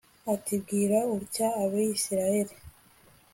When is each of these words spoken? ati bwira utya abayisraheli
ati 0.33 0.53
bwira 0.61 0.97
utya 1.15 1.47
abayisraheli 1.63 2.53